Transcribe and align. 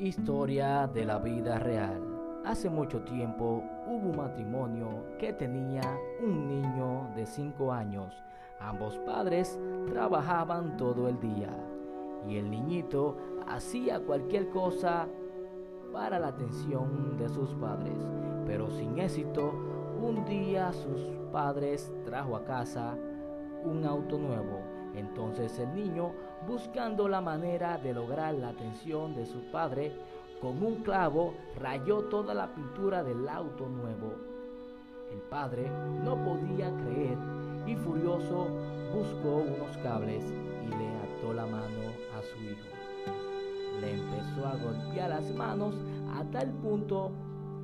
Historia 0.00 0.86
de 0.86 1.04
la 1.04 1.18
vida 1.18 1.58
real. 1.58 2.00
Hace 2.44 2.70
mucho 2.70 3.00
tiempo 3.02 3.64
hubo 3.84 4.10
un 4.10 4.16
matrimonio 4.16 5.16
que 5.18 5.32
tenía 5.32 5.82
un 6.22 6.46
niño 6.46 7.10
de 7.16 7.26
5 7.26 7.72
años. 7.72 8.14
Ambos 8.60 8.96
padres 8.98 9.58
trabajaban 9.88 10.76
todo 10.76 11.08
el 11.08 11.18
día 11.18 11.50
y 12.28 12.36
el 12.36 12.48
niñito 12.48 13.16
hacía 13.48 13.98
cualquier 13.98 14.50
cosa 14.50 15.08
para 15.92 16.20
la 16.20 16.28
atención 16.28 17.16
de 17.18 17.28
sus 17.28 17.52
padres, 17.56 17.98
pero 18.46 18.70
sin 18.70 19.00
éxito. 19.00 19.52
Un 20.00 20.24
día 20.26 20.72
sus 20.72 21.08
padres 21.32 21.92
trajo 22.04 22.36
a 22.36 22.44
casa 22.44 22.96
un 23.64 23.84
auto 23.84 24.16
nuevo 24.16 24.77
entonces 24.98 25.58
el 25.58 25.74
niño, 25.74 26.12
buscando 26.46 27.08
la 27.08 27.20
manera 27.20 27.78
de 27.78 27.94
lograr 27.94 28.34
la 28.34 28.50
atención 28.50 29.14
de 29.14 29.26
su 29.26 29.50
padre, 29.50 29.92
con 30.40 30.62
un 30.62 30.82
clavo 30.82 31.34
rayó 31.56 32.04
toda 32.04 32.34
la 32.34 32.54
pintura 32.54 33.02
del 33.02 33.28
auto 33.28 33.68
nuevo. 33.68 34.14
El 35.10 35.20
padre 35.22 35.70
no 36.04 36.16
podía 36.22 36.70
creer 36.76 37.18
y 37.66 37.74
furioso 37.76 38.46
buscó 38.94 39.36
unos 39.36 39.76
cables 39.78 40.24
y 40.64 40.68
le 40.68 40.88
ató 40.98 41.32
la 41.32 41.46
mano 41.46 41.80
a 42.16 42.22
su 42.22 42.42
hijo. 42.42 42.68
Le 43.80 43.92
empezó 43.92 44.46
a 44.46 44.56
golpear 44.56 45.10
las 45.10 45.30
manos 45.34 45.74
a 46.14 46.24
tal 46.30 46.50
punto 46.52 47.12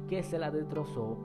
que 0.09 0.23
se 0.23 0.39
la 0.39 0.51
destrozó. 0.51 1.17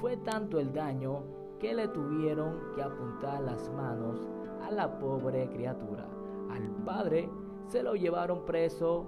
Fue 0.00 0.16
tanto 0.16 0.60
el 0.60 0.72
daño 0.72 1.22
que 1.60 1.74
le 1.74 1.88
tuvieron 1.88 2.58
que 2.74 2.82
apuntar 2.82 3.42
las 3.42 3.70
manos 3.72 4.20
a 4.62 4.70
la 4.70 4.98
pobre 4.98 5.48
criatura. 5.50 6.06
Al 6.50 6.68
padre 6.84 7.28
se 7.68 7.82
lo 7.82 7.94
llevaron 7.94 8.44
preso, 8.44 9.06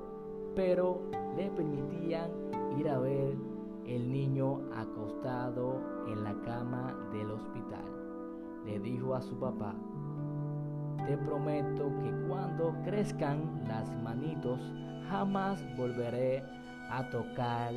pero 0.55 1.01
le 1.37 1.51
permitían 1.51 2.31
ir 2.79 2.89
a 2.89 2.99
ver 2.99 3.37
el 3.87 4.13
niño 4.13 4.61
acostado 4.75 5.81
en 6.07 6.25
la 6.25 6.35
cama 6.43 6.95
del 7.13 7.31
hospital. 7.31 7.85
Le 8.65 8.79
dijo 8.81 9.15
a 9.15 9.23
su 9.23 9.39
papá, 9.39 9.75
te 11.07 11.17
prometo 11.17 11.91
que 12.03 12.29
cuando 12.29 12.75
crezcan 12.85 13.65
las 13.67 13.91
manitos 14.03 14.61
jamás 15.09 15.65
volveré 15.77 16.43
a 16.91 17.09
tocar 17.11 17.73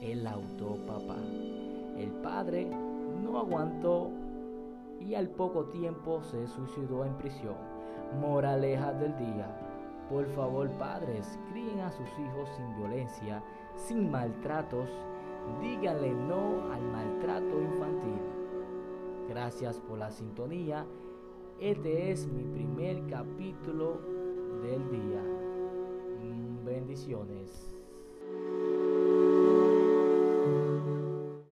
el 0.00 0.26
auto, 0.26 0.78
papá. 0.86 1.16
El 1.96 2.10
padre 2.22 2.70
aguantó 3.42 4.10
y 5.00 5.14
al 5.14 5.28
poco 5.28 5.64
tiempo 5.66 6.22
se 6.22 6.46
suicidó 6.46 7.04
en 7.04 7.16
prisión. 7.18 7.56
Moraleja 8.20 8.92
del 8.92 9.16
día. 9.16 9.48
Por 10.08 10.26
favor, 10.28 10.70
padres, 10.72 11.38
críen 11.50 11.80
a 11.80 11.90
sus 11.90 12.08
hijos 12.18 12.48
sin 12.56 12.76
violencia, 12.76 13.42
sin 13.74 14.10
maltratos. 14.10 14.88
Díganle 15.60 16.12
no 16.12 16.72
al 16.72 16.82
maltrato 16.82 17.60
infantil. 17.60 18.20
Gracias 19.28 19.80
por 19.80 19.98
la 19.98 20.10
sintonía. 20.10 20.86
Este 21.58 22.12
es 22.12 22.26
mi 22.28 22.44
primer 22.44 23.06
capítulo 23.06 23.98